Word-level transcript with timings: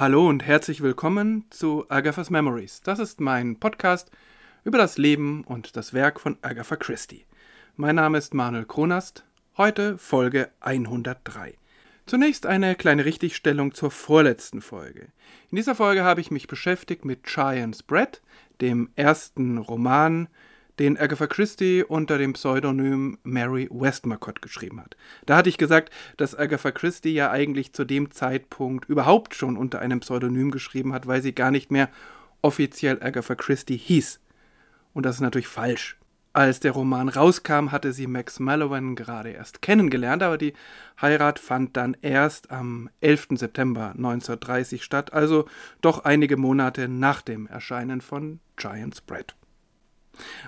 Hallo 0.00 0.26
und 0.26 0.46
herzlich 0.46 0.80
willkommen 0.80 1.44
zu 1.50 1.84
Agatha's 1.90 2.30
Memories. 2.30 2.80
Das 2.80 2.98
ist 2.98 3.20
mein 3.20 3.56
Podcast 3.56 4.10
über 4.64 4.78
das 4.78 4.96
Leben 4.96 5.44
und 5.44 5.76
das 5.76 5.92
Werk 5.92 6.20
von 6.20 6.38
Agatha 6.40 6.76
Christie. 6.76 7.26
Mein 7.76 7.96
Name 7.96 8.16
ist 8.16 8.32
Manuel 8.32 8.64
Kronast. 8.64 9.26
Heute 9.58 9.98
Folge 9.98 10.48
103. 10.60 11.52
Zunächst 12.06 12.46
eine 12.46 12.76
kleine 12.76 13.04
Richtigstellung 13.04 13.74
zur 13.74 13.90
vorletzten 13.90 14.62
Folge. 14.62 15.08
In 15.50 15.56
dieser 15.56 15.74
Folge 15.74 16.02
habe 16.02 16.22
ich 16.22 16.30
mich 16.30 16.46
beschäftigt 16.46 17.04
mit 17.04 17.24
Giant's 17.24 17.82
Bread, 17.82 18.22
dem 18.62 18.88
ersten 18.96 19.58
Roman 19.58 20.28
den 20.78 20.98
Agatha 20.98 21.26
Christie 21.26 21.84
unter 21.84 22.18
dem 22.18 22.32
Pseudonym 22.34 23.18
Mary 23.22 23.68
Westmacott 23.70 24.42
geschrieben 24.42 24.80
hat. 24.80 24.96
Da 25.26 25.36
hatte 25.36 25.48
ich 25.48 25.58
gesagt, 25.58 25.92
dass 26.16 26.38
Agatha 26.38 26.70
Christie 26.70 27.14
ja 27.14 27.30
eigentlich 27.30 27.72
zu 27.72 27.84
dem 27.84 28.10
Zeitpunkt 28.10 28.88
überhaupt 28.88 29.34
schon 29.34 29.56
unter 29.56 29.80
einem 29.80 30.00
Pseudonym 30.00 30.50
geschrieben 30.50 30.92
hat, 30.92 31.06
weil 31.06 31.22
sie 31.22 31.34
gar 31.34 31.50
nicht 31.50 31.70
mehr 31.70 31.88
offiziell 32.42 33.02
Agatha 33.02 33.34
Christie 33.34 33.76
hieß. 33.76 34.20
Und 34.94 35.06
das 35.06 35.16
ist 35.16 35.20
natürlich 35.20 35.48
falsch. 35.48 35.96
Als 36.32 36.60
der 36.60 36.70
Roman 36.72 37.08
rauskam, 37.08 37.72
hatte 37.72 37.92
sie 37.92 38.06
Max 38.06 38.38
Mallowan 38.38 38.94
gerade 38.94 39.30
erst 39.30 39.62
kennengelernt, 39.62 40.22
aber 40.22 40.38
die 40.38 40.52
Heirat 41.00 41.40
fand 41.40 41.76
dann 41.76 41.96
erst 42.02 42.52
am 42.52 42.88
11. 43.00 43.28
September 43.32 43.90
1930 43.96 44.84
statt, 44.84 45.12
also 45.12 45.46
doch 45.80 46.04
einige 46.04 46.36
Monate 46.36 46.88
nach 46.88 47.20
dem 47.20 47.48
Erscheinen 47.48 48.00
von 48.00 48.38
Giant's 48.54 49.00
Bread. 49.00 49.34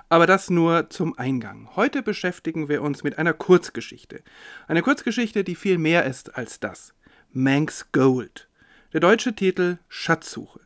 Aber 0.08 0.26
das 0.26 0.50
nur 0.50 0.90
zum 0.90 1.18
Eingang. 1.18 1.68
Heute 1.76 2.02
beschäftigen 2.02 2.68
wir 2.68 2.82
uns 2.82 3.02
mit 3.02 3.18
einer 3.18 3.32
Kurzgeschichte. 3.32 4.22
Eine 4.68 4.82
Kurzgeschichte, 4.82 5.44
die 5.44 5.54
viel 5.54 5.78
mehr 5.78 6.04
ist 6.04 6.36
als 6.36 6.60
das. 6.60 6.94
Manx 7.32 7.90
Gold. 7.92 8.48
Der 8.92 9.00
deutsche 9.00 9.34
Titel 9.34 9.78
Schatzsuche. 9.88 10.60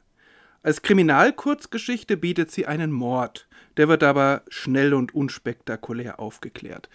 Als 0.63 0.83
Kriminalkurzgeschichte 0.83 2.17
bietet 2.17 2.51
sie 2.51 2.67
einen 2.67 2.91
Mord. 2.91 3.47
Der 3.77 3.89
wird 3.89 4.03
aber 4.03 4.43
schnell 4.48 4.95
und 4.95 5.15
unspektakulär 5.15 6.19
aufgeklärt. 6.19 6.89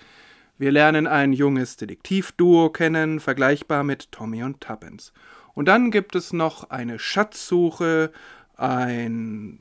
Wir 0.58 0.72
lernen 0.72 1.08
ein 1.08 1.34
junges 1.34 1.78
Detektivduo 1.78 2.70
kennen, 2.70 3.20
vergleichbar 3.20 3.84
mit 3.84 4.12
Tommy 4.12 4.44
und 4.44 4.62
Tuppence. 4.62 5.14
Und 5.54 5.68
dann 5.68 5.90
gibt 5.90 6.16
es 6.16 6.34
noch 6.34 6.70
eine 6.70 7.00
Schatzsuche, 7.00 8.12
ein 8.58 9.60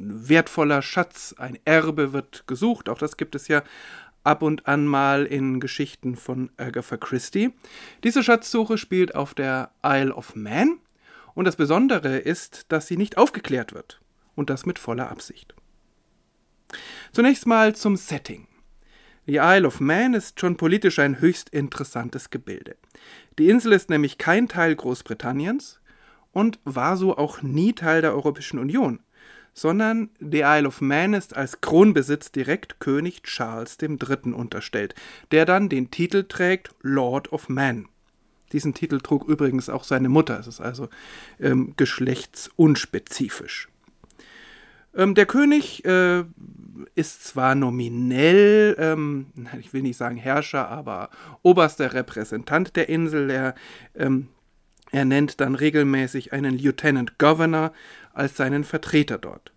wertvoller 0.00 0.82
Schatz, 0.82 1.34
ein 1.38 1.58
Erbe 1.64 2.12
wird 2.12 2.46
gesucht. 2.46 2.88
Auch 2.88 2.98
das 2.98 3.16
gibt 3.16 3.34
es 3.34 3.48
ja 3.48 3.62
ab 4.24 4.42
und 4.42 4.66
an 4.66 4.86
mal 4.86 5.26
in 5.26 5.60
Geschichten 5.60 6.16
von 6.16 6.50
Agatha 6.56 6.96
Christie. 6.96 7.52
Diese 8.04 8.22
Schatzsuche 8.22 8.78
spielt 8.78 9.14
auf 9.14 9.34
der 9.34 9.70
Isle 9.84 10.14
of 10.14 10.34
Man 10.34 10.78
und 11.34 11.44
das 11.44 11.56
Besondere 11.56 12.18
ist, 12.18 12.66
dass 12.68 12.86
sie 12.86 12.96
nicht 12.96 13.16
aufgeklärt 13.16 13.72
wird 13.72 14.00
und 14.34 14.50
das 14.50 14.66
mit 14.66 14.78
voller 14.78 15.10
Absicht. 15.10 15.54
Zunächst 17.12 17.46
mal 17.46 17.74
zum 17.74 17.96
Setting. 17.96 18.46
Die 19.26 19.36
Isle 19.36 19.66
of 19.66 19.80
Man 19.80 20.14
ist 20.14 20.40
schon 20.40 20.56
politisch 20.56 20.98
ein 20.98 21.20
höchst 21.20 21.50
interessantes 21.50 22.30
Gebilde. 22.30 22.76
Die 23.38 23.48
Insel 23.48 23.72
ist 23.72 23.90
nämlich 23.90 24.18
kein 24.18 24.48
Teil 24.48 24.74
Großbritanniens 24.74 25.80
und 26.32 26.58
war 26.64 26.96
so 26.96 27.16
auch 27.16 27.42
nie 27.42 27.72
Teil 27.72 28.02
der 28.02 28.14
Europäischen 28.14 28.58
Union 28.58 29.00
sondern 29.60 30.08
die 30.20 30.40
Isle 30.40 30.66
of 30.66 30.80
Man 30.80 31.12
ist 31.12 31.36
als 31.36 31.60
Kronbesitz 31.60 32.32
direkt 32.32 32.80
König 32.80 33.22
Charles 33.24 33.76
III. 33.80 34.32
unterstellt, 34.32 34.94
der 35.32 35.44
dann 35.44 35.68
den 35.68 35.90
Titel 35.90 36.24
trägt 36.24 36.70
Lord 36.80 37.30
of 37.32 37.50
Man. 37.50 37.88
Diesen 38.52 38.72
Titel 38.72 39.00
trug 39.00 39.28
übrigens 39.28 39.68
auch 39.68 39.84
seine 39.84 40.08
Mutter, 40.08 40.40
es 40.40 40.46
ist 40.46 40.60
also 40.60 40.88
ähm, 41.38 41.74
geschlechtsunspezifisch. 41.76 43.68
Ähm, 44.94 45.14
der 45.14 45.26
König 45.26 45.84
äh, 45.84 46.24
ist 46.94 47.24
zwar 47.24 47.54
nominell, 47.54 48.76
ähm, 48.78 49.26
ich 49.60 49.74
will 49.74 49.82
nicht 49.82 49.98
sagen 49.98 50.16
Herrscher, 50.16 50.68
aber 50.68 51.10
oberster 51.42 51.92
Repräsentant 51.92 52.76
der 52.76 52.88
Insel. 52.88 53.30
Er, 53.30 53.54
ähm, 53.94 54.28
er 54.90 55.04
nennt 55.04 55.40
dann 55.40 55.54
regelmäßig 55.54 56.32
einen 56.32 56.58
Lieutenant 56.58 57.18
Governor, 57.18 57.72
als 58.12 58.36
seinen 58.36 58.64
Vertreter 58.64 59.18
dort. 59.18 59.52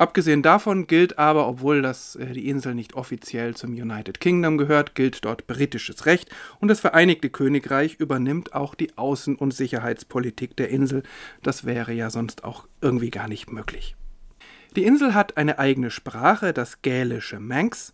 Abgesehen 0.00 0.42
davon 0.42 0.86
gilt 0.86 1.18
aber, 1.18 1.46
obwohl 1.46 1.82
das, 1.82 2.16
äh, 2.16 2.32
die 2.32 2.48
Insel 2.48 2.74
nicht 2.74 2.94
offiziell 2.94 3.54
zum 3.54 3.72
United 3.72 4.18
Kingdom 4.18 4.56
gehört, 4.56 4.94
gilt 4.94 5.26
dort 5.26 5.46
britisches 5.46 6.06
Recht 6.06 6.30
und 6.58 6.68
das 6.68 6.80
Vereinigte 6.80 7.28
Königreich 7.28 7.96
übernimmt 7.96 8.54
auch 8.54 8.74
die 8.74 8.92
Außen- 8.92 9.36
und 9.36 9.52
Sicherheitspolitik 9.52 10.56
der 10.56 10.70
Insel. 10.70 11.02
Das 11.42 11.66
wäre 11.66 11.92
ja 11.92 12.08
sonst 12.08 12.44
auch 12.44 12.66
irgendwie 12.80 13.10
gar 13.10 13.28
nicht 13.28 13.52
möglich. 13.52 13.94
Die 14.74 14.84
Insel 14.84 15.12
hat 15.12 15.36
eine 15.36 15.58
eigene 15.58 15.90
Sprache, 15.90 16.54
das 16.54 16.80
gälische 16.80 17.38
Manx. 17.38 17.92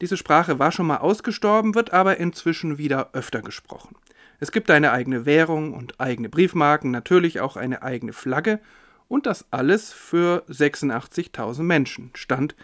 Diese 0.00 0.16
Sprache 0.16 0.58
war 0.58 0.72
schon 0.72 0.86
mal 0.86 0.98
ausgestorben, 0.98 1.74
wird 1.74 1.92
aber 1.92 2.16
inzwischen 2.16 2.78
wieder 2.78 3.10
öfter 3.12 3.42
gesprochen. 3.42 3.94
Es 4.40 4.50
gibt 4.52 4.70
eine 4.70 4.92
eigene 4.92 5.26
Währung 5.26 5.74
und 5.74 6.00
eigene 6.00 6.30
Briefmarken, 6.30 6.90
natürlich 6.90 7.40
auch 7.40 7.56
eine 7.56 7.82
eigene 7.82 8.14
Flagge 8.14 8.58
und 9.06 9.26
das 9.26 9.44
alles 9.50 9.92
für 9.92 10.44
86.000 10.48 11.62
Menschen, 11.62 12.10
Stand 12.14 12.54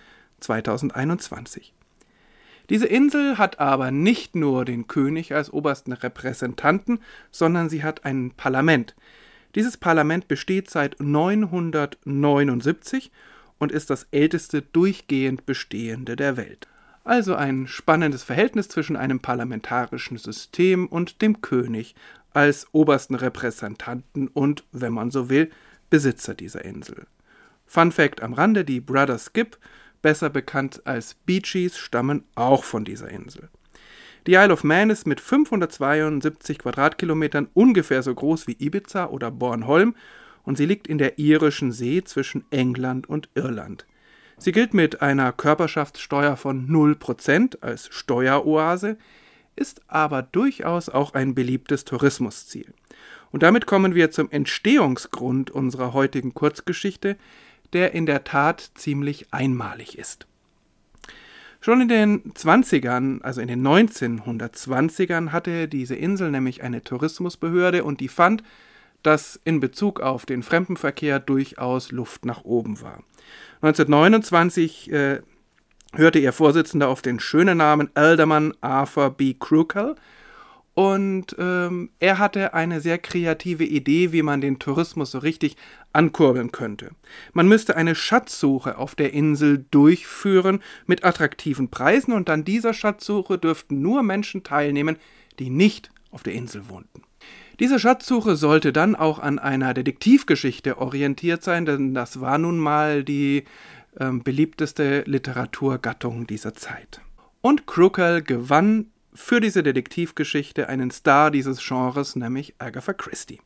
2021. 0.40 1.74
Diese 2.70 2.86
Insel 2.86 3.36
hat 3.38 3.60
aber 3.60 3.90
nicht 3.90 4.34
nur 4.34 4.64
den 4.64 4.88
König 4.88 5.34
als 5.34 5.52
obersten 5.52 5.92
Repräsentanten, 5.92 7.00
sondern 7.30 7.68
sie 7.68 7.84
hat 7.84 8.06
ein 8.06 8.30
Parlament. 8.30 8.96
Dieses 9.54 9.76
Parlament 9.76 10.28
besteht 10.28 10.70
seit 10.70 10.98
979 10.98 13.12
und 13.58 13.70
ist 13.70 13.90
das 13.90 14.06
älteste 14.10 14.62
durchgehend 14.62 15.44
bestehende 15.46 16.16
der 16.16 16.36
Welt. 16.36 16.66
Also 17.06 17.36
ein 17.36 17.68
spannendes 17.68 18.24
Verhältnis 18.24 18.66
zwischen 18.66 18.96
einem 18.96 19.20
parlamentarischen 19.20 20.16
System 20.16 20.88
und 20.88 21.22
dem 21.22 21.40
König 21.40 21.94
als 22.32 22.66
obersten 22.72 23.14
Repräsentanten 23.14 24.26
und, 24.26 24.64
wenn 24.72 24.92
man 24.92 25.12
so 25.12 25.30
will, 25.30 25.50
Besitzer 25.88 26.34
dieser 26.34 26.64
Insel. 26.64 27.06
Fun 27.64 27.92
Fact 27.92 28.24
am 28.24 28.32
Rande: 28.32 28.64
Die 28.64 28.80
Brothers 28.80 29.26
Skip, 29.26 29.56
besser 30.02 30.30
bekannt 30.30 30.82
als 30.84 31.14
Bee 31.14 31.38
Gees, 31.38 31.78
stammen 31.78 32.24
auch 32.34 32.64
von 32.64 32.84
dieser 32.84 33.08
Insel. 33.08 33.50
Die 34.26 34.34
Isle 34.34 34.52
of 34.52 34.64
Man 34.64 34.90
ist 34.90 35.06
mit 35.06 35.20
572 35.20 36.58
Quadratkilometern 36.58 37.46
ungefähr 37.54 38.02
so 38.02 38.12
groß 38.12 38.48
wie 38.48 38.56
Ibiza 38.58 39.06
oder 39.06 39.30
Bornholm 39.30 39.94
und 40.42 40.58
sie 40.58 40.66
liegt 40.66 40.88
in 40.88 40.98
der 40.98 41.20
irischen 41.20 41.70
See 41.70 42.02
zwischen 42.02 42.44
England 42.50 43.08
und 43.08 43.28
Irland. 43.36 43.86
Sie 44.38 44.52
gilt 44.52 44.74
mit 44.74 45.00
einer 45.00 45.32
Körperschaftssteuer 45.32 46.36
von 46.36 46.68
0% 46.68 47.62
als 47.62 47.88
Steueroase, 47.90 48.98
ist 49.56 49.80
aber 49.88 50.22
durchaus 50.22 50.88
auch 50.90 51.14
ein 51.14 51.34
beliebtes 51.34 51.84
Tourismusziel. 51.86 52.74
Und 53.32 53.42
damit 53.42 53.66
kommen 53.66 53.94
wir 53.94 54.10
zum 54.10 54.30
Entstehungsgrund 54.30 55.50
unserer 55.50 55.94
heutigen 55.94 56.34
Kurzgeschichte, 56.34 57.16
der 57.72 57.92
in 57.92 58.06
der 58.06 58.24
Tat 58.24 58.70
ziemlich 58.74 59.32
einmalig 59.32 59.98
ist. 59.98 60.26
Schon 61.60 61.80
in 61.80 61.88
den 61.88 62.32
20ern, 62.34 63.22
also 63.22 63.40
in 63.40 63.48
den 63.48 63.66
1920ern, 63.66 65.32
hatte 65.32 65.66
diese 65.66 65.96
Insel 65.96 66.30
nämlich 66.30 66.62
eine 66.62 66.84
Tourismusbehörde 66.84 67.82
und 67.82 68.00
die 68.00 68.08
fand, 68.08 68.44
dass 69.02 69.40
in 69.44 69.60
Bezug 69.60 70.00
auf 70.00 70.26
den 70.26 70.42
Fremdenverkehr 70.42 71.18
durchaus 71.18 71.90
Luft 71.90 72.24
nach 72.24 72.44
oben 72.44 72.80
war. 72.82 73.02
1929 73.66 74.92
äh, 74.92 75.20
hörte 75.94 76.20
ihr 76.20 76.32
Vorsitzender 76.32 76.88
auf 76.88 77.02
den 77.02 77.18
schönen 77.18 77.58
Namen 77.58 77.90
Alderman 77.94 78.54
Arthur 78.60 79.10
B. 79.10 79.34
Krukel 79.34 79.96
und 80.74 81.34
ähm, 81.38 81.90
er 81.98 82.18
hatte 82.18 82.54
eine 82.54 82.80
sehr 82.80 82.98
kreative 82.98 83.64
Idee, 83.64 84.12
wie 84.12 84.22
man 84.22 84.40
den 84.40 84.60
Tourismus 84.60 85.10
so 85.10 85.18
richtig 85.18 85.56
ankurbeln 85.92 86.52
könnte. 86.52 86.90
Man 87.32 87.48
müsste 87.48 87.76
eine 87.76 87.94
Schatzsuche 87.94 88.78
auf 88.78 88.94
der 88.94 89.12
Insel 89.14 89.64
durchführen 89.70 90.62
mit 90.86 91.02
attraktiven 91.04 91.70
Preisen 91.70 92.12
und 92.12 92.30
an 92.30 92.44
dieser 92.44 92.72
Schatzsuche 92.72 93.38
dürften 93.38 93.80
nur 93.80 94.02
Menschen 94.02 94.44
teilnehmen, 94.44 94.98
die 95.38 95.50
nicht 95.50 95.90
auf 96.12 96.22
der 96.22 96.34
Insel 96.34 96.68
wohnten. 96.68 97.05
Diese 97.58 97.78
Schatzsuche 97.78 98.36
sollte 98.36 98.72
dann 98.72 98.94
auch 98.94 99.18
an 99.18 99.38
einer 99.38 99.72
Detektivgeschichte 99.72 100.78
orientiert 100.78 101.42
sein, 101.42 101.64
denn 101.64 101.94
das 101.94 102.20
war 102.20 102.36
nun 102.36 102.58
mal 102.58 103.02
die 103.02 103.44
äh, 103.98 104.10
beliebteste 104.10 105.04
Literaturgattung 105.06 106.26
dieser 106.26 106.52
Zeit. 106.54 107.00
Und 107.40 107.66
Krukel 107.66 108.22
gewann 108.22 108.90
für 109.14 109.40
diese 109.40 109.62
Detektivgeschichte 109.62 110.68
einen 110.68 110.90
Star 110.90 111.30
dieses 111.30 111.66
Genres, 111.66 112.14
nämlich 112.14 112.54
Agatha 112.58 112.92
Christie. 112.92 113.40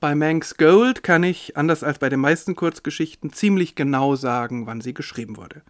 Bei 0.00 0.16
Manx 0.16 0.56
Gold 0.56 1.04
kann 1.04 1.22
ich, 1.22 1.56
anders 1.56 1.84
als 1.84 1.98
bei 1.98 2.08
den 2.08 2.20
meisten 2.20 2.56
Kurzgeschichten, 2.56 3.32
ziemlich 3.32 3.76
genau 3.76 4.16
sagen, 4.16 4.66
wann 4.66 4.80
sie 4.80 4.94
geschrieben 4.94 5.36
wurde. 5.36 5.62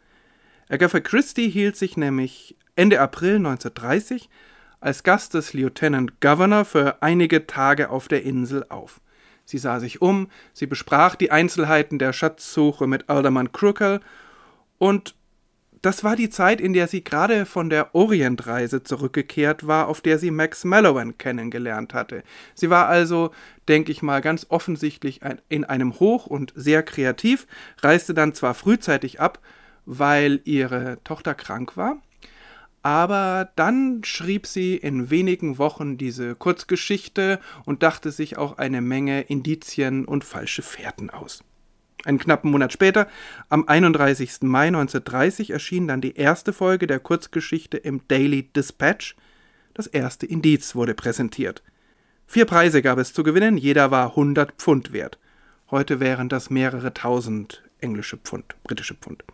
Agatha 0.71 1.00
Christie 1.00 1.49
hielt 1.49 1.76
sich 1.76 1.97
nämlich 1.99 2.56
Ende 2.76 3.00
April 3.00 3.37
1930 3.37 4.31
als 4.80 5.02
Gast 5.02 5.34
des 5.34 5.52
Lieutenant 5.52 6.20
Governor 6.20 6.64
für 6.64 7.02
einige 7.02 7.46
Tage 7.46 7.90
auf 7.90 8.08
der 8.08 8.22
Insel 8.22 8.64
auf. 8.69 9.00
Sie 9.44 9.58
sah 9.58 9.80
sich 9.80 10.02
um, 10.02 10.28
sie 10.52 10.66
besprach 10.66 11.14
die 11.14 11.30
Einzelheiten 11.30 11.98
der 11.98 12.12
Schatzsuche 12.12 12.86
mit 12.86 13.08
Alderman 13.08 13.52
Crooker 13.52 14.00
und 14.78 15.14
das 15.82 16.02
war 16.02 16.16
die 16.16 16.28
Zeit, 16.28 16.60
in 16.60 16.72
der 16.72 16.88
sie 16.88 17.04
gerade 17.04 17.46
von 17.46 17.70
der 17.70 17.94
Orientreise 17.94 18.82
zurückgekehrt 18.82 19.66
war, 19.66 19.88
auf 19.88 20.00
der 20.00 20.19
sie 20.19 20.30
Max 20.30 20.64
Mallowan 20.64 21.19
kennengelernt 21.19 21.94
hatte. 21.94 22.25
Sie 22.54 22.69
war 22.69 22.88
also, 22.88 23.30
denke 23.69 23.92
ich 23.92 24.02
mal, 24.02 24.20
ganz 24.20 24.46
offensichtlich 24.48 25.20
in 25.48 25.64
einem 25.64 26.00
Hoch 26.00 26.26
und 26.26 26.52
sehr 26.56 26.82
kreativ, 26.82 27.46
reiste 27.80 28.12
dann 28.12 28.34
zwar 28.34 28.54
frühzeitig 28.54 29.20
ab, 29.20 29.38
weil 29.86 30.40
ihre 30.44 30.98
Tochter 31.04 31.34
krank 31.34 31.76
war, 31.76 31.98
aber 32.88 33.50
dann 33.55 34.02
schrieb 34.02 34.46
sie 34.46 34.75
in 34.75 35.11
wenigen 35.11 35.58
Wochen 35.58 35.99
diese 35.99 36.35
Kurzgeschichte 36.35 37.38
und 37.67 37.82
dachte 37.82 38.11
sich 38.11 38.38
auch 38.38 38.56
eine 38.56 38.81
Menge 38.81 39.20
Indizien 39.20 40.06
und 40.06 40.25
falsche 40.25 40.62
Fährten 40.62 41.11
aus. 41.11 41.44
Einen 42.06 42.19
knappen 42.19 42.50
Monat 42.50 42.73
später, 42.73 43.06
am 43.50 43.69
31. 43.69 44.38
Mai 44.40 44.69
1930, 44.69 45.50
erschien 45.50 45.87
dann 45.87 46.00
die 46.00 46.17
erste 46.17 46.55
Folge 46.55 46.87
der 46.87 46.99
Kurzgeschichte 46.99 47.76
im 47.76 48.00
Daily 48.08 48.44
Dispatch. 48.44 49.17
Das 49.75 49.87
erste 49.87 50.25
Indiz 50.25 50.75
wurde 50.75 50.94
präsentiert. 50.94 51.62
Vier 52.26 52.46
Preise 52.46 52.81
gab 52.81 52.96
es 52.96 53.12
zu 53.12 53.23
gewinnen, 53.23 53.58
jeder 53.58 53.90
war 53.90 54.11
100 54.11 54.52
Pfund 54.52 54.94
wert. 54.94 55.19
Heute 55.70 56.00
wären 56.00 56.31
das 56.31 56.49
mehrere 56.49 56.94
tausend 56.94 57.62
englische 57.81 58.17
Pfund, 58.17 58.56
britische 58.62 58.94
Pfund. 58.94 59.25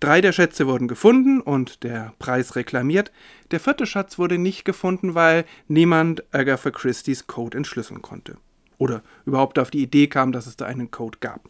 Drei 0.00 0.20
der 0.20 0.32
Schätze 0.32 0.68
wurden 0.68 0.86
gefunden 0.86 1.40
und 1.40 1.82
der 1.82 2.14
Preis 2.20 2.54
reklamiert. 2.54 3.10
Der 3.50 3.58
vierte 3.58 3.84
Schatz 3.84 4.16
wurde 4.16 4.38
nicht 4.38 4.64
gefunden, 4.64 5.16
weil 5.16 5.44
niemand 5.66 6.22
Agatha 6.32 6.70
Christie's 6.70 7.26
Code 7.26 7.56
entschlüsseln 7.56 8.00
konnte. 8.00 8.36
Oder 8.78 9.02
überhaupt 9.26 9.58
auf 9.58 9.70
die 9.70 9.82
Idee 9.82 10.06
kam, 10.06 10.30
dass 10.30 10.46
es 10.46 10.56
da 10.56 10.66
einen 10.66 10.92
Code 10.92 11.18
gab. 11.20 11.48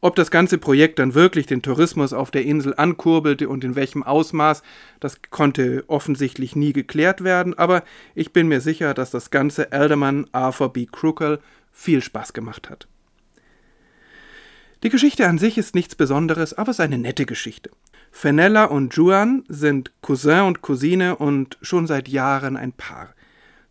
Ob 0.00 0.14
das 0.14 0.30
ganze 0.30 0.58
Projekt 0.58 0.98
dann 0.98 1.14
wirklich 1.14 1.46
den 1.46 1.62
Tourismus 1.62 2.12
auf 2.12 2.30
der 2.30 2.44
Insel 2.44 2.74
ankurbelte 2.76 3.48
und 3.48 3.64
in 3.64 3.74
welchem 3.74 4.04
Ausmaß, 4.04 4.62
das 5.00 5.22
konnte 5.30 5.84
offensichtlich 5.88 6.54
nie 6.54 6.72
geklärt 6.72 7.24
werden, 7.24 7.58
aber 7.58 7.82
ich 8.14 8.32
bin 8.32 8.46
mir 8.46 8.60
sicher, 8.60 8.94
dass 8.94 9.10
das 9.10 9.30
ganze 9.30 9.72
Alderman 9.72 10.26
Arthur 10.30 10.72
B. 10.72 10.86
Crookall 10.86 11.40
viel 11.72 12.00
Spaß 12.00 12.32
gemacht 12.32 12.70
hat. 12.70 12.86
Die 14.84 14.90
Geschichte 14.90 15.26
an 15.26 15.38
sich 15.38 15.58
ist 15.58 15.74
nichts 15.74 15.96
Besonderes, 15.96 16.54
aber 16.54 16.70
es 16.70 16.76
ist 16.76 16.84
eine 16.84 16.98
nette 16.98 17.26
Geschichte. 17.26 17.70
Fenella 18.12 18.64
und 18.64 18.94
Juan 18.94 19.44
sind 19.48 19.92
Cousin 20.02 20.42
und 20.42 20.62
Cousine 20.62 21.16
und 21.16 21.58
schon 21.62 21.88
seit 21.88 22.06
Jahren 22.08 22.56
ein 22.56 22.72
Paar. 22.72 23.14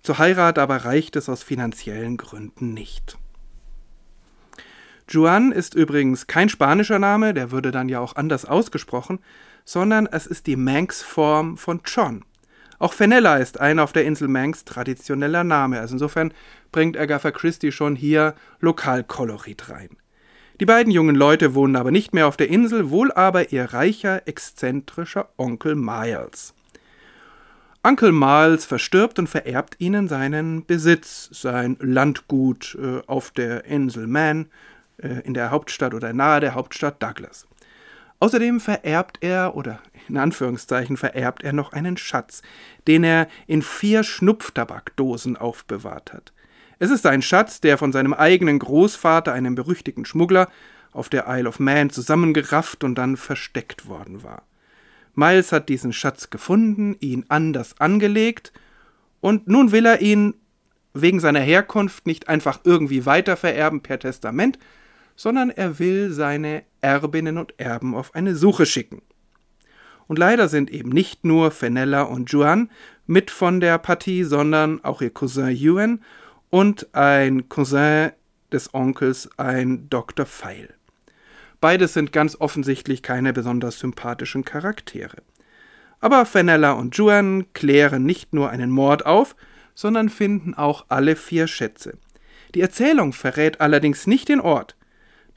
Zur 0.03 0.17
Heirat 0.17 0.59
aber 0.59 0.83
reicht 0.83 1.15
es 1.15 1.29
aus 1.29 1.43
finanziellen 1.43 2.17
Gründen 2.17 2.73
nicht. 2.73 3.17
Juan 5.09 5.53
ist 5.53 5.75
übrigens 5.75 6.27
kein 6.27 6.49
spanischer 6.49 6.99
Name, 6.99 7.33
der 7.33 7.51
würde 7.51 7.71
dann 7.71 7.87
ja 7.87 8.01
auch 8.01 8.17
anders 8.17 8.43
ausgesprochen, 8.43 9.19
sondern 9.63 10.07
es 10.07 10.27
ist 10.27 10.45
die 10.45 10.57
Manx-Form 10.57 11.55
von 11.55 11.81
John. 11.85 12.25
Auch 12.79 12.91
Fenella 12.91 13.37
ist 13.37 13.61
ein 13.61 13.79
auf 13.79 13.93
der 13.93 14.03
Insel 14.03 14.27
Manx 14.27 14.65
traditioneller 14.65 15.45
Name, 15.45 15.79
also 15.79 15.95
insofern 15.95 16.33
bringt 16.73 16.97
Agatha 16.97 17.31
Christie 17.31 17.71
schon 17.71 17.95
hier 17.95 18.35
Lokalkolorit 18.59 19.69
rein. 19.69 19.97
Die 20.59 20.65
beiden 20.65 20.91
jungen 20.91 21.15
Leute 21.15 21.53
wohnen 21.53 21.75
aber 21.75 21.91
nicht 21.91 22.13
mehr 22.13 22.27
auf 22.27 22.35
der 22.35 22.49
Insel, 22.49 22.89
wohl 22.89 23.11
aber 23.11 23.51
ihr 23.51 23.73
reicher, 23.73 24.27
exzentrischer 24.27 25.29
Onkel 25.37 25.75
Miles. 25.75 26.55
Onkel 27.83 28.11
Miles 28.11 28.65
verstirbt 28.65 29.19
und 29.19 29.27
vererbt 29.27 29.75
ihnen 29.77 30.07
seinen 30.07 30.65
Besitz, 30.65 31.29
sein 31.31 31.77
Landgut 31.79 32.75
äh, 32.81 33.01
auf 33.05 33.29
der 33.29 33.65
Insel 33.65 34.07
Man, 34.07 34.47
äh, 34.97 35.21
in 35.25 35.35
der 35.35 35.51
Hauptstadt 35.51 35.93
oder 35.93 36.11
nahe 36.11 36.39
der 36.39 36.55
Hauptstadt 36.55 37.03
Douglas. 37.03 37.45
Außerdem 38.19 38.59
vererbt 38.59 39.19
er, 39.21 39.55
oder 39.55 39.79
in 40.09 40.17
Anführungszeichen 40.17 40.97
vererbt 40.97 41.43
er 41.43 41.53
noch 41.53 41.71
einen 41.71 41.97
Schatz, 41.97 42.41
den 42.87 43.03
er 43.03 43.27
in 43.45 43.61
vier 43.61 44.03
Schnupftabakdosen 44.03 45.37
aufbewahrt 45.37 46.13
hat. 46.13 46.33
Es 46.79 46.91
ist 46.91 47.05
ein 47.05 47.21
Schatz, 47.21 47.59
der 47.59 47.77
von 47.77 47.91
seinem 47.91 48.13
eigenen 48.13 48.59
Großvater, 48.59 49.33
einem 49.33 49.55
berüchtigten 49.55 50.05
Schmuggler, 50.05 50.49
auf 50.91 51.09
der 51.09 51.25
Isle 51.27 51.49
of 51.49 51.59
Man 51.59 51.89
zusammengerafft 51.89 52.83
und 52.83 52.95
dann 52.95 53.17
versteckt 53.17 53.87
worden 53.87 54.23
war. 54.23 54.43
Miles 55.15 55.51
hat 55.51 55.69
diesen 55.69 55.93
Schatz 55.93 56.29
gefunden, 56.29 56.95
ihn 56.99 57.25
anders 57.29 57.79
angelegt, 57.79 58.53
und 59.19 59.47
nun 59.47 59.71
will 59.71 59.85
er 59.87 60.01
ihn 60.01 60.35
wegen 60.93 61.19
seiner 61.19 61.39
Herkunft 61.39 62.05
nicht 62.05 62.29
einfach 62.29 62.59
irgendwie 62.63 63.05
weitervererben 63.05 63.81
per 63.81 63.99
Testament, 63.99 64.59
sondern 65.15 65.49
er 65.49 65.79
will 65.79 66.11
seine 66.11 66.63
Erbinnen 66.81 67.39
und 67.39 67.59
Erben 67.59 67.95
auf 67.95 68.13
eine 68.13 68.35
Suche 68.35 68.67
schicken. 68.67 69.01
Und 70.07 70.19
leider 70.19 70.47
sind 70.47 70.69
eben 70.69 70.89
nicht 70.89 71.25
nur 71.25 71.51
Fenella 71.51 72.03
und 72.03 72.31
Juan 72.31 72.69
mit 73.07 73.31
von 73.31 73.59
der 73.59 73.77
Partie, 73.79 74.23
sondern 74.23 74.83
auch 74.83 75.01
ihr 75.01 75.09
Cousin 75.09 75.49
Ewan 75.49 76.01
und 76.49 76.93
ein 76.93 77.49
Cousin 77.49 78.11
des 78.51 78.73
Onkels, 78.73 79.29
ein 79.37 79.89
Dr. 79.89 80.25
Feil. 80.25 80.73
Beides 81.59 81.93
sind 81.93 82.13
ganz 82.13 82.35
offensichtlich 82.39 83.01
keine 83.01 83.33
besonders 83.33 83.79
sympathischen 83.79 84.45
Charaktere. 84.45 85.17
Aber 85.99 86.25
Fenella 86.25 86.73
und 86.73 86.95
Juan 86.95 87.51
klären 87.53 88.03
nicht 88.03 88.33
nur 88.33 88.49
einen 88.49 88.69
Mord 88.69 89.05
auf, 89.05 89.35
sondern 89.73 90.09
finden 90.09 90.53
auch 90.53 90.85
alle 90.89 91.15
vier 91.15 91.47
Schätze. 91.47 91.97
Die 92.55 92.61
Erzählung 92.61 93.13
verrät 93.13 93.59
allerdings 93.59 94.07
nicht 94.07 94.29
den 94.29 94.39
Ort, 94.39 94.77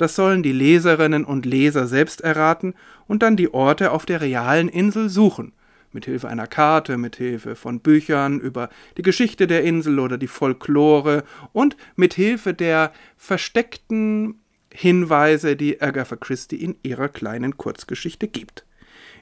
das 0.01 0.17
sollen 0.17 0.43
die 0.43 0.53
Leserinnen 0.53 1.27
und 1.27 1.45
Leser 1.45 1.87
selbst 1.87 2.23
erraten 2.23 2.73
und 3.07 3.23
dann 3.23 3.37
die 3.37 3.53
Orte 3.53 3.91
auf 3.91 4.07
der 4.07 4.23
realen 4.23 4.71
Insel 4.71 5.11
suchen. 5.11 5.53
Mit 5.93 6.05
Hilfe 6.05 6.29
einer 6.29 6.47
Karte, 6.47 6.97
mit 6.99 7.17
Hilfe 7.17 7.57
von 7.57 7.81
Büchern 7.81 8.41
über 8.41 8.71
die 8.97 9.03
Geschichte 9.03 9.47
der 9.47 9.65
Insel 9.65 9.99
oder 9.99 10.19
die 10.19 10.29
Folklore 10.29 11.25
und 11.53 11.77
mit 11.97 12.15
Hilfe 12.15 12.55
der 12.55 12.93
versteckten 13.17 14.41
Hinweise, 14.73 15.57
die 15.57 15.83
Agatha 15.83 16.17
Christie 16.17 16.63
in 16.63 16.77
ihrer 16.83 17.09
kleinen 17.09 17.57
Kurzgeschichte 17.57 18.29
gibt. 18.29 18.65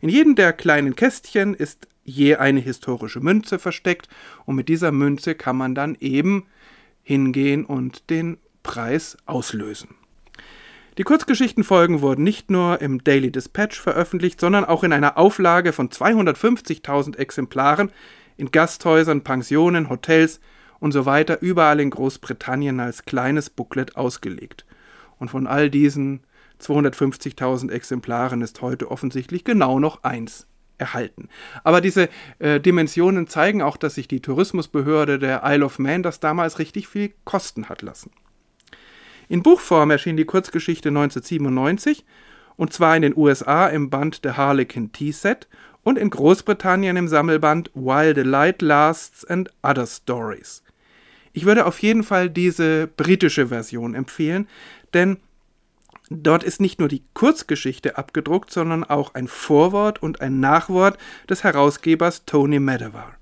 In 0.00 0.08
jedem 0.08 0.34
der 0.34 0.52
kleinen 0.52 0.94
Kästchen 0.94 1.54
ist 1.54 1.88
je 2.04 2.36
eine 2.36 2.60
historische 2.60 3.20
Münze 3.20 3.58
versteckt 3.58 4.08
und 4.44 4.54
mit 4.54 4.68
dieser 4.68 4.92
Münze 4.92 5.34
kann 5.34 5.56
man 5.56 5.74
dann 5.74 5.96
eben 6.00 6.46
hingehen 7.02 7.64
und 7.64 8.10
den 8.10 8.38
Preis 8.62 9.16
auslösen. 9.26 9.88
Die 10.98 11.04
Kurzgeschichtenfolgen 11.04 12.00
wurden 12.00 12.24
nicht 12.24 12.50
nur 12.50 12.80
im 12.80 13.04
Daily 13.04 13.30
Dispatch 13.30 13.80
veröffentlicht, 13.80 14.40
sondern 14.40 14.64
auch 14.64 14.82
in 14.82 14.92
einer 14.92 15.16
Auflage 15.16 15.72
von 15.72 15.90
250.000 15.90 17.16
Exemplaren 17.16 17.92
in 18.36 18.50
Gasthäusern, 18.50 19.22
Pensionen, 19.22 19.90
Hotels 19.90 20.40
und 20.80 20.90
so 20.90 21.06
weiter 21.06 21.40
überall 21.40 21.78
in 21.78 21.90
Großbritannien 21.90 22.80
als 22.80 23.04
kleines 23.04 23.48
Booklet 23.48 23.94
ausgelegt. 23.96 24.66
Und 25.20 25.30
von 25.30 25.46
all 25.46 25.70
diesen 25.70 26.24
250.000 26.60 27.70
Exemplaren 27.70 28.42
ist 28.42 28.60
heute 28.60 28.90
offensichtlich 28.90 29.44
genau 29.44 29.78
noch 29.78 30.02
eins 30.02 30.48
erhalten. 30.78 31.28
Aber 31.62 31.80
diese 31.80 32.08
äh, 32.40 32.58
Dimensionen 32.58 33.28
zeigen 33.28 33.62
auch, 33.62 33.76
dass 33.76 33.94
sich 33.94 34.08
die 34.08 34.20
Tourismusbehörde 34.20 35.20
der 35.20 35.42
Isle 35.44 35.64
of 35.64 35.78
Man 35.78 36.02
das 36.02 36.18
damals 36.18 36.58
richtig 36.58 36.88
viel 36.88 37.14
kosten 37.24 37.68
hat 37.68 37.82
lassen. 37.82 38.10
In 39.28 39.42
Buchform 39.42 39.90
erschien 39.90 40.16
die 40.16 40.24
Kurzgeschichte 40.24 40.88
1997 40.88 42.04
und 42.56 42.72
zwar 42.72 42.96
in 42.96 43.02
den 43.02 43.16
USA 43.16 43.68
im 43.68 43.90
Band 43.90 44.20
The 44.22 44.30
Harlequin 44.30 44.90
Tea 44.92 45.12
Set 45.12 45.48
und 45.84 45.98
in 45.98 46.10
Großbritannien 46.10 46.96
im 46.96 47.08
Sammelband 47.08 47.70
While 47.74 48.14
the 48.14 48.22
Light 48.22 48.62
Lasts 48.62 49.24
and 49.24 49.50
Other 49.62 49.86
Stories. 49.86 50.62
Ich 51.32 51.44
würde 51.44 51.66
auf 51.66 51.78
jeden 51.80 52.04
Fall 52.04 52.30
diese 52.30 52.86
britische 52.88 53.48
Version 53.48 53.94
empfehlen, 53.94 54.48
denn 54.94 55.18
dort 56.10 56.42
ist 56.42 56.60
nicht 56.60 56.80
nur 56.80 56.88
die 56.88 57.04
Kurzgeschichte 57.12 57.98
abgedruckt, 57.98 58.50
sondern 58.50 58.82
auch 58.82 59.14
ein 59.14 59.28
Vorwort 59.28 60.02
und 60.02 60.22
ein 60.22 60.40
Nachwort 60.40 60.98
des 61.28 61.44
Herausgebers 61.44 62.24
Tony 62.24 62.58
Medevar. 62.58 63.17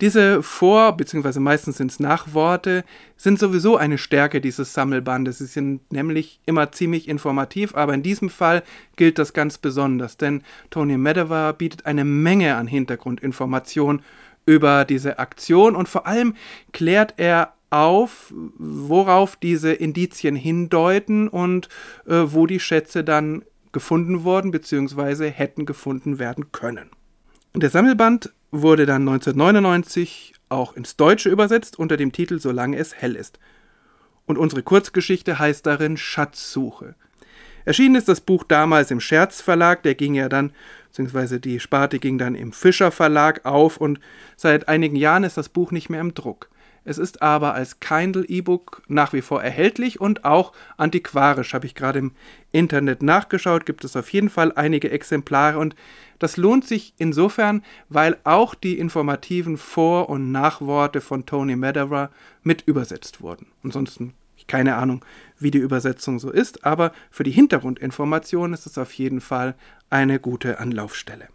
Diese 0.00 0.42
Vor- 0.42 0.96
bzw. 0.96 1.40
meistens 1.40 1.78
sind 1.78 1.90
es 1.90 2.00
Nachworte, 2.00 2.84
sind 3.16 3.38
sowieso 3.38 3.76
eine 3.76 3.96
Stärke 3.96 4.40
dieses 4.40 4.74
Sammelbandes. 4.74 5.38
Sie 5.38 5.46
sind 5.46 5.90
nämlich 5.90 6.40
immer 6.44 6.70
ziemlich 6.72 7.08
informativ, 7.08 7.74
aber 7.74 7.94
in 7.94 8.02
diesem 8.02 8.28
Fall 8.28 8.62
gilt 8.96 9.18
das 9.18 9.32
ganz 9.32 9.56
besonders, 9.56 10.18
denn 10.18 10.42
Tony 10.70 10.98
Medeva 10.98 11.52
bietet 11.52 11.86
eine 11.86 12.04
Menge 12.04 12.56
an 12.56 12.66
Hintergrundinformationen 12.66 14.02
über 14.44 14.84
diese 14.84 15.18
Aktion 15.18 15.74
und 15.74 15.88
vor 15.88 16.06
allem 16.06 16.34
klärt 16.72 17.14
er 17.16 17.54
auf, 17.70 18.32
worauf 18.58 19.36
diese 19.36 19.72
Indizien 19.72 20.36
hindeuten 20.36 21.28
und 21.28 21.68
äh, 22.06 22.22
wo 22.26 22.46
die 22.46 22.60
Schätze 22.60 23.02
dann 23.02 23.44
gefunden 23.72 24.24
wurden 24.24 24.52
bzw. 24.52 25.30
hätten 25.30 25.66
gefunden 25.66 26.18
werden 26.18 26.52
können. 26.52 26.90
Der 27.58 27.70
Sammelband 27.70 28.34
wurde 28.50 28.84
dann 28.84 29.08
1999 29.08 30.34
auch 30.50 30.76
ins 30.76 30.96
Deutsche 30.96 31.30
übersetzt 31.30 31.78
unter 31.78 31.96
dem 31.96 32.12
Titel 32.12 32.38
Solange 32.38 32.76
es 32.76 32.94
hell 32.94 33.16
ist. 33.16 33.38
Und 34.26 34.36
unsere 34.36 34.62
Kurzgeschichte 34.62 35.38
heißt 35.38 35.64
darin 35.64 35.96
Schatzsuche. 35.96 36.96
Erschienen 37.64 37.94
ist 37.94 38.10
das 38.10 38.20
Buch 38.20 38.44
damals 38.44 38.90
im 38.90 39.00
Scherz 39.00 39.40
Verlag, 39.40 39.82
der 39.84 39.94
ging 39.94 40.12
ja 40.12 40.28
dann, 40.28 40.52
beziehungsweise 40.88 41.40
die 41.40 41.58
Sparte 41.58 41.98
ging 41.98 42.18
dann 42.18 42.34
im 42.34 42.52
Fischer 42.52 42.90
Verlag 42.90 43.46
auf 43.46 43.78
und 43.78 44.00
seit 44.36 44.68
einigen 44.68 44.96
Jahren 44.96 45.24
ist 45.24 45.38
das 45.38 45.48
Buch 45.48 45.72
nicht 45.72 45.88
mehr 45.88 46.02
im 46.02 46.12
Druck. 46.12 46.50
Es 46.86 46.98
ist 46.98 47.20
aber 47.20 47.54
als 47.54 47.80
Kindle 47.80 48.24
E-Book 48.24 48.82
nach 48.86 49.12
wie 49.12 49.20
vor 49.20 49.42
erhältlich 49.42 50.00
und 50.00 50.24
auch 50.24 50.52
antiquarisch. 50.76 51.52
Habe 51.52 51.66
ich 51.66 51.74
gerade 51.74 51.98
im 51.98 52.12
Internet 52.52 53.02
nachgeschaut, 53.02 53.66
gibt 53.66 53.84
es 53.84 53.96
auf 53.96 54.12
jeden 54.12 54.30
Fall 54.30 54.52
einige 54.54 54.90
Exemplare 54.90 55.58
und 55.58 55.74
das 56.20 56.36
lohnt 56.36 56.64
sich 56.64 56.94
insofern, 56.96 57.64
weil 57.88 58.16
auch 58.22 58.54
die 58.54 58.78
informativen 58.78 59.58
Vor- 59.58 60.08
und 60.08 60.30
Nachworte 60.30 61.00
von 61.00 61.26
Tony 61.26 61.56
Mederer 61.56 62.10
mit 62.44 62.62
übersetzt 62.62 63.20
wurden. 63.20 63.48
Ansonsten 63.64 64.14
keine 64.46 64.76
Ahnung, 64.76 65.04
wie 65.40 65.50
die 65.50 65.58
Übersetzung 65.58 66.20
so 66.20 66.30
ist, 66.30 66.64
aber 66.64 66.92
für 67.10 67.24
die 67.24 67.32
Hintergrundinformation 67.32 68.52
ist 68.52 68.64
es 68.66 68.78
auf 68.78 68.92
jeden 68.92 69.20
Fall 69.20 69.56
eine 69.90 70.20
gute 70.20 70.60
Anlaufstelle. 70.60 71.26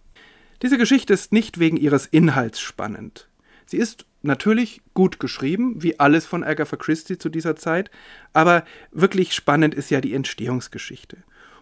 Diese 0.61 0.77
Geschichte 0.77 1.13
ist 1.13 1.33
nicht 1.33 1.59
wegen 1.59 1.75
ihres 1.75 2.05
Inhalts 2.05 2.61
spannend. 2.61 3.27
Sie 3.65 3.77
ist 3.77 4.05
natürlich 4.21 4.81
gut 4.93 5.19
geschrieben, 5.19 5.81
wie 5.81 5.99
alles 5.99 6.25
von 6.25 6.43
Agatha 6.43 6.75
Christie 6.75 7.17
zu 7.17 7.29
dieser 7.29 7.55
Zeit, 7.55 7.89
aber 8.33 8.63
wirklich 8.91 9.33
spannend 9.33 9.75
ist 9.75 9.89
ja 9.89 10.01
die 10.01 10.13
Entstehungsgeschichte. 10.13 11.17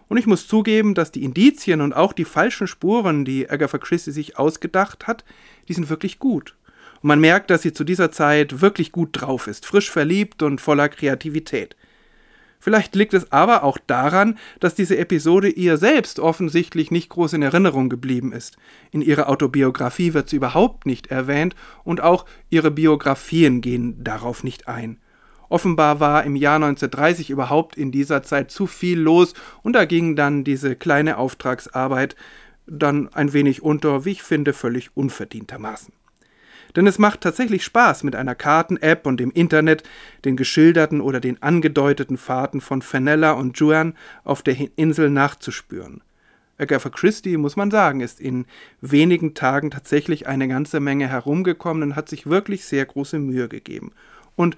Und 0.08 0.16
ich 0.16 0.26
muss 0.26 0.48
zugeben, 0.48 0.94
dass 0.94 1.12
die 1.12 1.22
Indizien 1.22 1.80
und 1.80 1.92
auch 1.92 2.12
die 2.12 2.24
falschen 2.24 2.66
Spuren, 2.66 3.24
die 3.24 3.48
Agatha 3.48 3.78
Christie 3.78 4.10
sich 4.10 4.38
ausgedacht 4.38 5.06
hat, 5.06 5.24
die 5.68 5.74
sind 5.74 5.88
wirklich 5.88 6.18
gut. 6.18 6.56
Und 7.00 7.08
man 7.08 7.20
merkt, 7.20 7.50
dass 7.50 7.62
sie 7.62 7.72
zu 7.72 7.84
dieser 7.84 8.10
Zeit 8.10 8.60
wirklich 8.60 8.92
gut 8.92 9.10
drauf 9.12 9.46
ist, 9.46 9.66
frisch 9.66 9.90
verliebt 9.90 10.42
und 10.42 10.60
voller 10.60 10.88
Kreativität. 10.88 11.76
Vielleicht 12.60 12.94
liegt 12.94 13.14
es 13.14 13.32
aber 13.32 13.64
auch 13.64 13.78
daran, 13.86 14.38
dass 14.60 14.74
diese 14.74 14.98
Episode 14.98 15.48
ihr 15.48 15.78
selbst 15.78 16.20
offensichtlich 16.20 16.90
nicht 16.90 17.08
groß 17.08 17.32
in 17.32 17.42
Erinnerung 17.42 17.88
geblieben 17.88 18.32
ist. 18.32 18.58
In 18.90 19.00
ihrer 19.00 19.30
Autobiografie 19.30 20.12
wird 20.12 20.28
sie 20.28 20.36
überhaupt 20.36 20.84
nicht 20.84 21.06
erwähnt 21.06 21.56
und 21.84 22.02
auch 22.02 22.26
ihre 22.50 22.70
Biografien 22.70 23.62
gehen 23.62 24.04
darauf 24.04 24.44
nicht 24.44 24.68
ein. 24.68 24.98
Offenbar 25.48 25.98
war 25.98 26.22
im 26.24 26.36
Jahr 26.36 26.56
1930 26.56 27.30
überhaupt 27.30 27.76
in 27.76 27.90
dieser 27.90 28.22
Zeit 28.22 28.50
zu 28.50 28.66
viel 28.66 29.00
los 29.00 29.34
und 29.62 29.72
da 29.72 29.86
ging 29.86 30.14
dann 30.14 30.44
diese 30.44 30.76
kleine 30.76 31.16
Auftragsarbeit 31.16 32.14
dann 32.66 33.08
ein 33.08 33.32
wenig 33.32 33.62
unter, 33.62 34.04
wie 34.04 34.12
ich 34.12 34.22
finde, 34.22 34.52
völlig 34.52 34.96
unverdientermaßen. 34.96 35.92
Denn 36.76 36.86
es 36.86 36.98
macht 36.98 37.20
tatsächlich 37.20 37.64
Spaß, 37.64 38.04
mit 38.04 38.16
einer 38.16 38.34
Karten-App 38.34 39.06
und 39.06 39.18
dem 39.18 39.30
Internet 39.30 39.82
den 40.24 40.36
geschilderten 40.36 41.00
oder 41.00 41.20
den 41.20 41.42
angedeuteten 41.42 42.16
Fahrten 42.16 42.60
von 42.60 42.82
Fenella 42.82 43.32
und 43.32 43.58
Juan 43.58 43.94
auf 44.24 44.42
der 44.42 44.56
Insel 44.76 45.10
nachzuspüren. 45.10 46.02
Agatha 46.58 46.90
Christie, 46.90 47.38
muss 47.38 47.56
man 47.56 47.70
sagen, 47.70 48.00
ist 48.00 48.20
in 48.20 48.44
wenigen 48.82 49.34
Tagen 49.34 49.70
tatsächlich 49.70 50.26
eine 50.26 50.46
ganze 50.46 50.78
Menge 50.78 51.08
herumgekommen 51.08 51.82
und 51.82 51.96
hat 51.96 52.08
sich 52.08 52.26
wirklich 52.26 52.66
sehr 52.66 52.84
große 52.84 53.18
Mühe 53.18 53.48
gegeben. 53.48 53.92
Und 54.36 54.56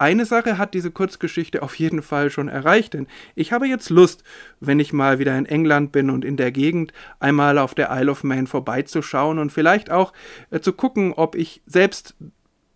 eine 0.00 0.24
Sache 0.24 0.56
hat 0.56 0.72
diese 0.72 0.90
Kurzgeschichte 0.90 1.62
auf 1.62 1.74
jeden 1.74 2.00
Fall 2.02 2.30
schon 2.30 2.48
erreicht, 2.48 2.94
denn 2.94 3.06
ich 3.34 3.52
habe 3.52 3.66
jetzt 3.66 3.90
Lust, 3.90 4.24
wenn 4.58 4.80
ich 4.80 4.94
mal 4.94 5.18
wieder 5.18 5.36
in 5.36 5.44
England 5.44 5.92
bin 5.92 6.08
und 6.08 6.24
in 6.24 6.38
der 6.38 6.52
Gegend, 6.52 6.92
einmal 7.18 7.58
auf 7.58 7.74
der 7.74 7.90
Isle 7.92 8.10
of 8.10 8.24
Man 8.24 8.46
vorbeizuschauen 8.46 9.38
und 9.38 9.52
vielleicht 9.52 9.90
auch 9.90 10.14
äh, 10.50 10.60
zu 10.60 10.72
gucken, 10.72 11.12
ob 11.12 11.34
ich 11.34 11.62
selbst 11.66 12.14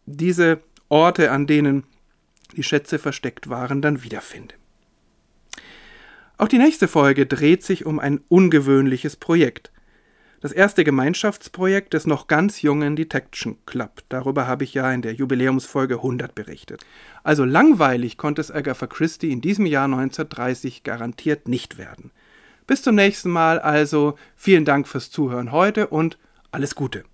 diese 0.04 0.60
Orte, 0.90 1.30
an 1.30 1.46
denen 1.46 1.84
die 2.56 2.62
Schätze 2.62 2.98
versteckt 2.98 3.48
waren, 3.48 3.80
dann 3.80 4.04
wiederfinde. 4.04 4.54
Auch 6.36 6.48
die 6.48 6.58
nächste 6.58 6.88
Folge 6.88 7.24
dreht 7.24 7.62
sich 7.62 7.86
um 7.86 7.98
ein 7.98 8.20
ungewöhnliches 8.28 9.16
Projekt 9.16 9.72
das 10.44 10.52
erste 10.52 10.84
Gemeinschaftsprojekt 10.84 11.94
des 11.94 12.06
noch 12.06 12.26
ganz 12.26 12.60
jungen 12.60 12.96
Detection 12.96 13.56
Club. 13.64 14.02
Darüber 14.10 14.46
habe 14.46 14.64
ich 14.64 14.74
ja 14.74 14.92
in 14.92 15.00
der 15.00 15.14
Jubiläumsfolge 15.14 15.94
100 15.94 16.34
berichtet. 16.34 16.84
Also 17.22 17.46
langweilig 17.46 18.18
konnte 18.18 18.42
es 18.42 18.50
Agatha 18.50 18.86
Christie 18.86 19.32
in 19.32 19.40
diesem 19.40 19.64
Jahr 19.64 19.86
1930 19.86 20.82
garantiert 20.82 21.48
nicht 21.48 21.78
werden. 21.78 22.10
Bis 22.66 22.82
zum 22.82 22.94
nächsten 22.94 23.30
Mal 23.30 23.58
also 23.58 24.18
vielen 24.36 24.66
Dank 24.66 24.86
fürs 24.86 25.10
Zuhören 25.10 25.50
heute 25.50 25.86
und 25.86 26.18
alles 26.50 26.74
Gute. 26.74 27.04